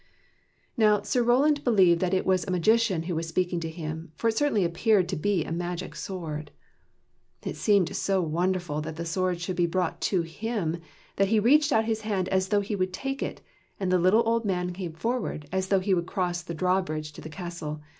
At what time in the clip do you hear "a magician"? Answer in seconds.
2.43-3.03